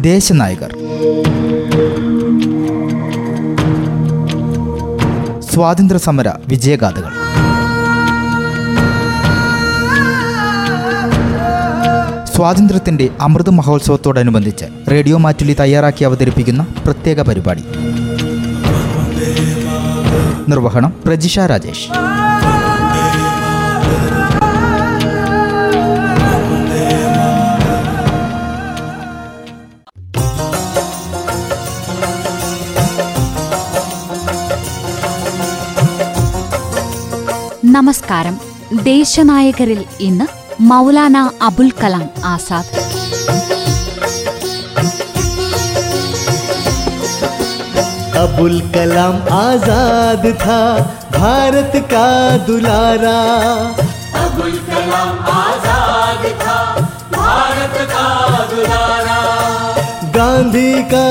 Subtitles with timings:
[0.00, 0.70] ദേശനായകർ.
[5.40, 7.08] സ്വാതന്ത്ര്യ സമര വിജയഗാഥകൾ.
[12.24, 17.62] സ്വാതന്ത്ര്യത്തിന്റെ അമൃത മഹോത്സവത്തോടനുബന്ധിച്ച് റേഡിയോ മാറ്റുലി തയ്യാറാക്കി അവതരിപ്പിക്കുന്ന പ്രത്യേക പരിപാടി.
[20.48, 22.17] നിർവഹണം പ്രജിഷ രാജേഷ്.
[37.77, 38.35] നമസ്കാരം
[38.83, 40.25] ദേശനായകരിൽ ഇന്ന്
[40.69, 42.71] മൗലാന അബുൽ കലാം ആസാദ്
[48.23, 50.59] अबुल कलाम आजाद था
[51.13, 52.05] भारत का
[52.47, 53.15] दुलारा
[54.19, 56.57] अबुल कलाम आजाद था
[57.15, 58.05] भारत का
[58.51, 59.17] दुलारा
[60.17, 61.05] गांधी का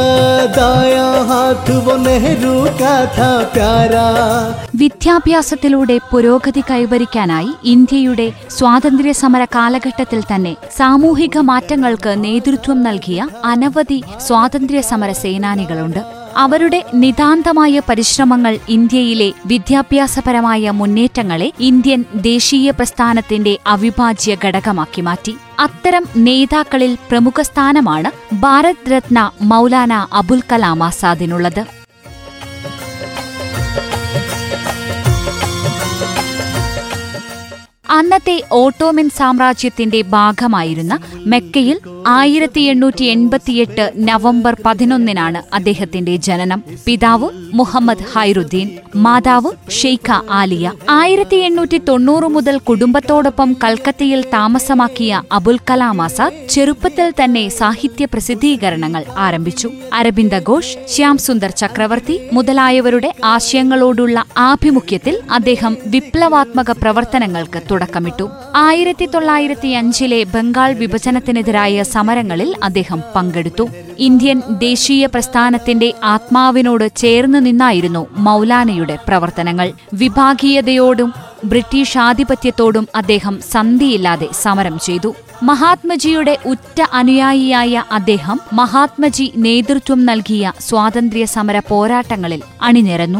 [0.53, 4.07] दाया हाथ वो नेहरू का था प्यारा
[4.83, 15.13] വിദ്യാഭ്യാസത്തിലൂടെ പുരോഗതി കൈവരിക്കാനായി ഇന്ത്യയുടെ സ്വാതന്ത്ര്യ സമര കാലഘട്ടത്തിൽ തന്നെ സാമൂഹിക മാറ്റങ്ങൾക്ക് നേതൃത്വം നൽകിയ അനവധി സ്വാതന്ത്ര്യ സമര
[15.21, 16.01] സേനാനികളുണ്ട്
[16.37, 27.42] അവരുടെ നിതാന്തമായ പരിശ്രമങ്ങൾ ഇന്ത്യയിലെ വിദ്യാഭ്യാസപരമായ മുന്നേറ്റങ്ങളെ ഇന്ത്യൻ ദേശീയ പ്രസ്ഥാനത്തിന്റെ അവിഭാജ്യ ഘടകമാക്കി മാറ്റി അത്തരം നേതാക്കളിൽ പ്രമുഖ
[27.42, 31.66] സ്ഥാനമാണ് ഭാരത് രത്ന മൗലാന അബുൽ കലാം ആസാദിനുള്ളത്.
[37.90, 46.64] അന്നത്തെ ഓട്ടോമൻ സാമ്രാജ്യത്തിന്റെ ഭാഗമായിരുന്ന മെക്കയിൽ ആയിരത്തി എണ്ണൂറ്റി എൺപത്തിയെട്ട് നവംബർ പതിനൊന്നിനാണ് അദ്ദേഹത്തിന്റെ ജനനം.
[46.86, 50.72] പിതാവ് മുഹമ്മദ് ഹൈറുദ്ദീൻ മാതാവ് ഷെയ്ഖ ആലിയ.
[50.90, 59.72] ആയിരത്തി എണ്ണൂറ്റി തൊണ്ണൂറ് മുതൽ കുടുംബത്തോടൊപ്പം കൽക്കത്തയിൽ താമസമാക്കിയ അബുൽ കലാം ആസാദ് ചെറുപ്പത്തിൽ തന്നെ സാഹിത്യ പ്രസിദ്ധീകരണങ്ങൾ ആരംഭിച്ചു.
[59.94, 68.30] അരബിന്ദ ഘോഷ് ശ്യാം സുന്ദർ ചക്രവർത്തി മുതലായവരുടെ ആശയങ്ങളോടുള്ള ആഭിമുഖ്യത്തിൽ അദ്ദേഹം വിപ്ലവാത്മക പ്രവർത്തനങ്ങൾക്ക് തുടക്കമിട്ടു.
[68.56, 73.66] ആയിരത്തി തൊള്ളായിരത്തി അഞ്ചിലെ ബംഗാൾ വിഭജനത്തിനെതിരായ സമരങ്ങളിൽ അദ്ദേഹം പങ്കെടുത്തു.
[74.00, 79.72] ഇന്ത്യൻ ദേശീയ പ്രസ്ഥാനത്തിന്റെ ആത്മാവിനോട് ചേർന്ന് നിന്നായിരുന്നു മൗലാനയുടെ പ്രവർത്തനങ്ങൾ.
[79.94, 81.14] വിഭാഗീയതയോടും
[81.46, 85.16] ബ്രിട്ടീഷ് ആധിപത്യത്തോടും അദ്ദേഹം സന്ധിയില്ലാതെ സമരം ചെയ്തു.
[85.44, 93.20] മഹാത്മജിയുടെ ഉറ്റ അനുയായിയായ അദ്ദേഹം മഹാത്മജി നേതൃത്വം നൽകിയ സ്വാതന്ത്ര്യ സമര പോരാട്ടങ്ങളിൽ അണിനിരന്നു.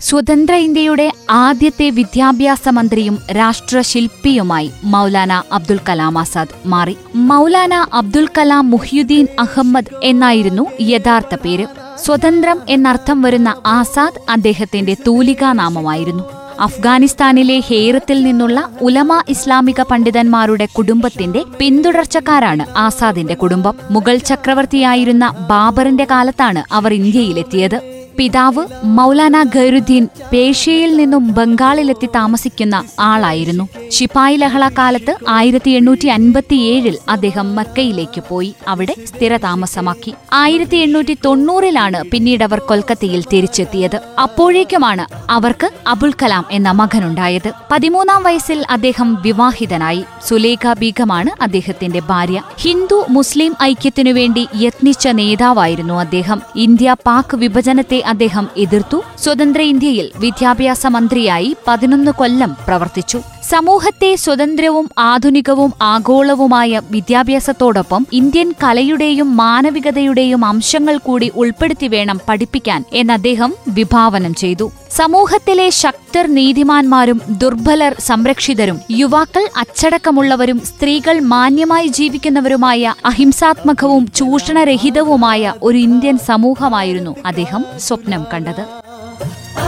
[0.00, 6.96] സ്വതന്ത്ര ഇന്ത്യയുടെ ആദ്യത്തെ വിദ്യാഭ്യാസ മന്ത്രിയും രാഷ്ട്രശില്പിയുമായി മൗലാന അബ്ദുൽ കലാം ആസാദ് മാറി.
[7.14, 11.66] മൗലാന അബ്ദുൽ കലാം മുഹ്യുദ്ദീൻ അഹമ്മദ് എന്നായിരുന്നു യഥാർത്ഥ പേര്.
[12.04, 16.24] സ്വതന്ത്രം എന്നർത്ഥം വരുന്ന ആസാദ് അദ്ദേഹത്തിന്റെ തൂലികാനാമമായിരുന്നു.
[16.60, 23.74] അഫ്ഗാനിസ്ഥാനിലെ ഹേറത്തിൽ നിന്നുള്ള ഉലമ ഇസ്ലാമിക പണ്ഡിതന്മാരുടെ കുടുംബത്തിന്റെ പിന്തുടർച്ചക്കാരാണ് ആസാദിന്റെ കുടുംബം.
[23.90, 27.97] മുഗൾ ചക്രവർത്തിയായിരുന്ന ബാബറിന്റെ കാലത്താണ് അവർ ഇന്ത്യയിലെത്തിയത്.
[28.18, 33.68] പിതാവ് മൗലാന ഗൈറുദ്ദീൻ പേഷ്യയിൽ നിന്നും ബംഗാളിലെത്തി താമസിക്കുന്ന ആളായിരുന്നു.
[33.88, 38.54] ശിപായി ലഹള കാലത്ത് ആയിരത്തി എണ്ണൂറ്റി അൻപത്തിയേഴിൽ അദ്ദേഹം മക്കയിലേക്ക് പോയി.
[38.68, 40.14] അവിടെ സ്ഥിരതാമസമാക്കി.
[40.32, 44.00] ആയിരത്തി എണ്ണൂറ്റി തൊണ്ണൂറിലാണ് പിന്നീട് അവർ കൊൽക്കത്തയിൽ തിരിച്ചെത്തിയത്.
[44.22, 47.52] അപ്പോഴേക്കുമാണ് അവർക്ക് അബുൽ കലാം എന്ന മകനുണ്ടായത്.
[47.72, 50.04] പതിമൂന്നാം വയസ്സിൽ അദ്ദേഹം വിവാഹിതനായി.
[50.28, 52.42] സുലേഖ ബീഗമാണ് അദ്ദേഹത്തിന്റെ ഭാര്യ.
[52.58, 56.42] ഹിന്ദു മുസ്ലിം ഐക്യത്തിനു വേണ്ടി യത്നിച്ച നേതാവായിരുന്നു അദ്ദേഹം.
[56.56, 59.00] ഇന്ത്യ പാക് വിഭജനത്തെ അദ്ദേഹം എതിർത്തു.
[59.18, 63.20] സ്വതന്ത്ര ഇന്ത്യയിൽ വിദ്യാഭ്യാസ മന്ത്രിയായി പതിനൊന്ന് കൊല്ലം പ്രവർത്തിച്ചു.
[63.42, 73.54] സമൂഹത്തെ സ്വതന്ത്രവും ആധുനികവും ആഗോളവുമായ വിദ്യാഭ്യാസത്തോടൊപ്പം ഇന്ത്യൻ കലയുടെയും മാനവികതയുടെയും അംശങ്ങൾ കൂടി ഉൾപ്പെടുത്തി വേണം പഠിപ്പിക്കാൻ എന്ന് അദ്ദേഹം
[73.68, 74.70] വിഭാവനം ചെയ്തു.
[74.90, 87.16] സമൂഹത്തിലെ ശക്തർ നീതിമാന്മാരും ദുർബലർ സംരക്ഷിതരും യുവാക്കൾ അച്ചടക്കമുള്ളവരും സ്ത്രീകൾ മാന്യമായി ജീവിക്കുന്നവരുമായ അഹിംസാത്മകവും ചൂഷണരഹിതവുമായ ഒരു ഇന്ത്യൻ സമൂഹമായിരുന്നു
[87.26, 88.87] അദ്ദേഹം സ്വപ്നം കണ്ടത്.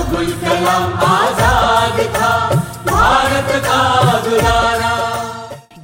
[0.09, 2.31] अबुल कलाम आजाद था
[2.87, 3.79] भारत का
[4.25, 4.93] दुलारा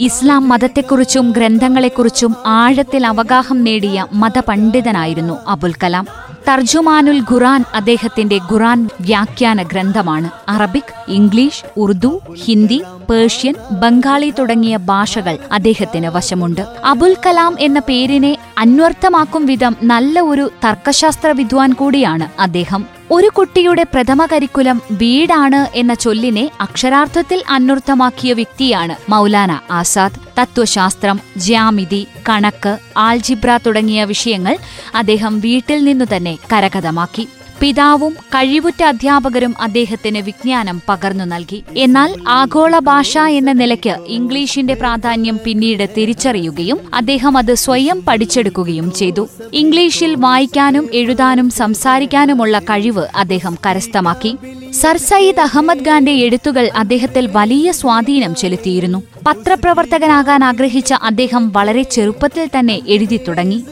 [0.06, 6.06] ഇസ്ലാം മതത്തെക്കുറിച്ചും ഗ്രന്ഥങ്ങളെക്കുറിച്ചും ആഴത്തിൽ അവഗാഹം നേടിയ മതപണ്ഡിതനായിരുന്നു അബുൽ കലാം
[6.48, 12.12] തർജുമാനുൽ ഖുറാൻ അദ്ദേഹത്തിന്റെ ഖുറാൻ വ്യാഖ്യാന ഗ്രന്ഥമാണ് Arabic English Urdu
[12.44, 12.80] Hindi
[13.10, 21.32] Persian Bengali തുടങ്ങിയ ഭാഷകൾ അദ്ദേഹത്തിന് വശമുണ്ട് അബുൽ കലാം എന്ന പേരിനെ അന്വർത്ഥമാക്കും വിധം നല്ല ഒരു തർക്കശാസ്ത്ര
[21.38, 30.19] വിദ്വാൻ കൂടിയാണ് അദ്ദേഹം ഒരു കുട്ടിയുടെ പ്രഥമ കരിക്കുലം വീടാണ് എന്ന ചൊല്ലിനെ അക്ഷരാർത്ഥത്തിൽ അന്വർത്ഥമാക്കിയ വ്യക്തിയാണ് മൗലാന ആസാദ്.
[30.39, 34.57] തത്വശാസ്ത്രം ജ്യാമിതി കണക്ക് ആൾജിബ്ര തുടങ്ങിയ വിഷയങ്ങൾ
[34.95, 37.29] അദ്ദേഹം വീട്ടിൽ നിന്നു തന്നെ കരകതമാക്കി
[37.61, 41.65] പിതാവും കഴിവുറ്റ അധ്യാപകരും അദ്ദേഹത്തിന് വിജ്ഞാനം പകർന്നു നൽകി.
[41.77, 49.29] എന്നാൽ ആഗോള ഭാഷ എന്ന നിലയ്ക്ക് ഇംഗ്ലീഷിന്റെ പ്രാധാന്യം പിന്നീട് തിരിച്ചറിയുകയും അദ്ദേഹം അത് സ്വയം പഠിച്ചെടുക്കുകയും ചെയ്തു.
[49.53, 54.37] ഇംഗ്ലീഷിൽ വായിക്കാനും എഴുതാനും സംസാരിക്കാനുമുള്ള കഴിവ് അദ്ദേഹം കരസ്ഥമാക്കി.
[54.73, 59.03] സർ സയ്യിദ് അഹമ്മദ് ഖാന്റെ എഴുത്തുകൾ അദ്ദേഹത്തിൽ വലിയ സ്വാധീനം ചെലുത്തിയിരുന്നു.
[59.27, 63.65] പത്രപ്രവർത്തകനാകാൻ ആഗ്രഹിച്ച അദ്ദേഹം വളരെ ചെറുപ്പത്തിൽ തന്നെ എഴുതി തുടങ്ങി.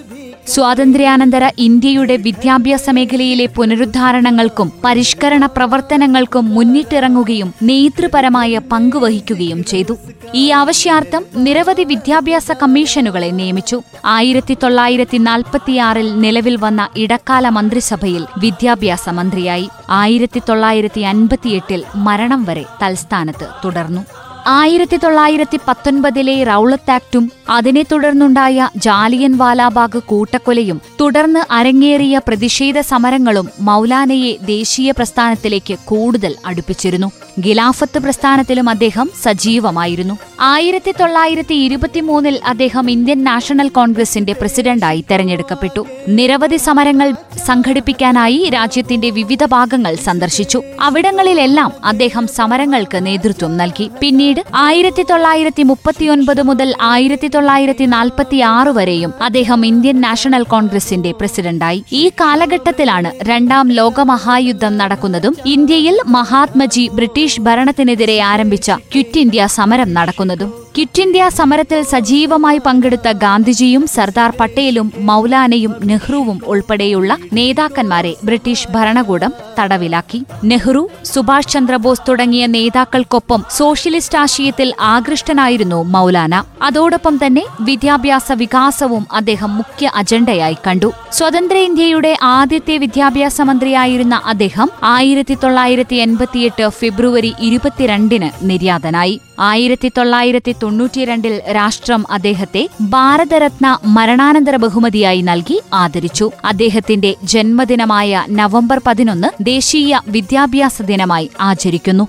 [0.49, 9.97] സ്വാതന്ത്ര്യാനന്തര ഇന്ത്യയുടെ വിദ്യാഭ്യാസ മേഖലയിലെ പുനരുദ്ധാരണങ്ങൾക്കും പരിഷ്കരണ പ്രവർത്തനങ്ങൾക്കും മുന്നിട്ടിറങ്ങുകയും നേതൃപരമായ പങ്കുവഹിക്കുകയും ചെയ്തു.
[10.35, 13.83] ഈ ആവശ്യാർത്ഥം നിരവധി വിദ്യാഭ്യാസ കമ്മീഷനുകളെ നിയമിച്ചു.
[14.05, 19.69] ആയിരത്തി തൊള്ളായിരത്തി നാൽപ്പത്തിയാറിൽ നിലവിൽ വന്ന ഇടക്കാല മന്ത്രിസഭയിൽ വിദ്യാഭ്യാസ മന്ത്രിയായി.
[19.91, 24.05] ആയിരത്തി തൊള്ളായിരത്തി അൻപത്തിയെട്ടിൽ മരണം വരെ തൽസ്ഥാനത്ത് തുടർന്നു.
[24.47, 34.33] ആയിരത്തി തൊള്ളായിരത്തി പത്തൊൻപതിലെ റൌളത്ത് ആക്ടും അതിനെ തുടർന്നുണ്ടായ ജാലിയൻ വാലാബാഗ് കൂട്ടക്കൊലയും തുടർന്ന് അരങ്ങേറിയ പ്രതിഷേധ സമരങ്ങളും മൗലാനയെ
[34.43, 37.07] ദേശീയ പ്രസ്ഥാനത്തിലേക്ക് കൂടുതൽ അടുപ്പിച്ചിരുന്നു.
[37.47, 40.19] ഖിലാഫത്ത് പ്രസ്ഥാനത്തിലും അദ്ദേഹം സജീവമായിരുന്നു.
[40.41, 45.87] ആയിരത്തി തൊള്ളായിരത്തി ഇരുപത്തിമൂന്നിൽ അദ്ദേഹം ഇന്ത്യൻ നാഷണൽ കോൺഗ്രസിന്റെ പ്രസിഡന്റായി തെരഞ്ഞെടുക്കപ്പെട്ടു.
[46.09, 47.15] നിരവധി സമരങ്ങൾ
[47.47, 50.63] സംഘടിപ്പിക്കാനായി രാജ്യത്തിന്റെ വിവിധ ഭാഗങ്ങൾ സന്ദർശിച്ചു.
[50.81, 53.91] അവിടങ്ങളിലെല്ലാം അദ്ദേഹം സമരങ്ങൾക്ക് നേതൃത്വം നൽകി.
[54.01, 61.85] പിന്നീട് ആയിരത്തി തൊള്ളായിരത്തി മുപ്പത്തിയൊൻപത് മുതൽ ആയിരത്തി തൊള്ളായിരത്തി നാൽപ്പത്തി ആറ് വരെയും അദ്ദേഹം ഇന്ത്യൻ നാഷണൽ കോൺഗ്രസിന്റെ പ്രസിഡന്റായി.
[61.93, 70.64] ഈ കാലഘട്ടത്തിലാണ് രണ്ടാം ലോകമഹായുദ്ധം നടക്കുന്നതും ഇന്ത്യയിൽ മഹാത്മജി ബ്രിട്ടീഷ് ഭരണത്തിനെതിരെ ആരംഭിച്ച ക്വിറ്റ് ഇന്ത്യ സമരം നടക്കുന്നതും.
[70.77, 80.25] ക്വിറ്റ് ഇന്ത്യ സമരത്തിൽ സജീവമായി പങ്കെടുത്ത ഗാന്ധിജിയും സർദാർ പട്ടേലും മൗലാനയും നെഹ്റുവും ഉൾപ്പെടെയുള്ള നേതാക്കന്മാരെ ബ്രിട്ടീഷ് ഭരണകൂടം തടവിലാക്കി.
[80.45, 86.43] നെഹ്റു സുഭാഷ് ചന്ദ്രബോസ് തുടങ്ങിയ നേതാക്കൾക്കൊപ്പം സോഷ്യലിസ്റ്റ് ആശയത്തിൽ ആകൃഷ്ടനായിരുന്നു മൗലാന.
[86.63, 90.93] അതോടൊപ്പം തന്നെ വിദ്യാഭ്യാസ വികാസവും അദ്ദേഹം മുഖ്യ അജണ്ടയായി കണ്ടു.
[91.13, 99.21] സ്വതന്ത്ര ഇന്ത്യയുടെ ആദ്യത്തെ വിദ്യാഭ്യാസ മന്ത്രിയായിരുന്ന അദ്ദേഹം ആയിരത്തി തൊള്ളായിരത്തി എൺപത്തിയെട്ട് ഫെബ്രുവരി ഇരുപത്തിരണ്ടിന് നിര്യാതനായി.
[99.41, 106.31] ആയിരത്തി തൊള്ളായിരത്തി തൊണ്ണൂറ്റിരണ്ടിൽ രാഷ്ട്രം അദ്ദേഹത്തെ ഭാരതരത്ന മരണാനന്തര ബഹുമതിയായി നൽകി ആദരിച്ചു.
[106.45, 112.09] അദ്ദേഹത്തിന്റെ ജന്മദിനമായ നവംബർ പതിനൊന്ന് ദേശീയ വിദ്യാഭ്യാസ ദിനമായി ആചരിക്കുന്നു.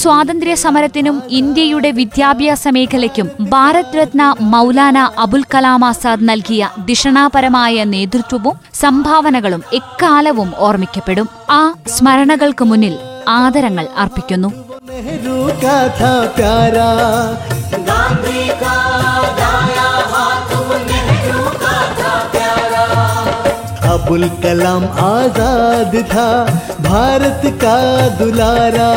[0.00, 9.62] സ്വാതന്ത്ര്യ സമരത്തിനും ഇന്ത്യയുടെ വിദ്യാഭ്യാസ മേഖലയ്ക്കും ഭാരത് രത്ന മൗലാന അബുൽ കലാം ആസാദ് നൽകിയ ദിഷണാപരമായ നേതൃത്വവും സംഭാവനകളും
[9.72, 11.28] എക്കാലവും ഓർമ്മിക്കപ്പെടും.
[11.50, 12.94] ആ സ്മരണകൾക്ക് മുന്നിൽ
[13.28, 14.50] ആദരങ്ങൾ അർപ്പിക്കുന്നു.
[23.93, 26.27] अबुल कलाम आजाद था
[26.89, 27.77] भारत का
[28.19, 28.89] दुलारा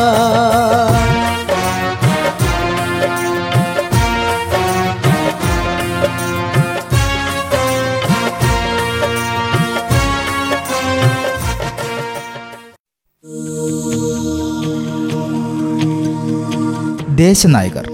[17.20, 17.86] ദേശനായകർ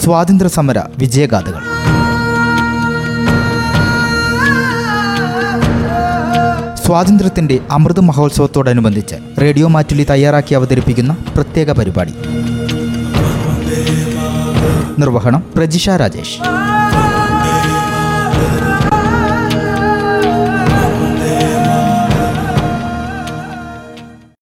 [0.00, 1.62] സ്വാതന്ത്ര്യ സമര വിജയഗാഥകൾ
[6.85, 12.13] സ്വാതന്ത്ര്യത്തിന്റെ അമൃത മഹോത്സവത്തോടനുബന്ധിച്ച് റേഡിയോ മാറ്റുലി തയ്യാറാക്കി അവതരിപ്പിക്കുന്ന പ്രത്യേക പരിപാടി.
[14.99, 16.39] നിർവഹണം പ്രജിഷ രാജേഷ്.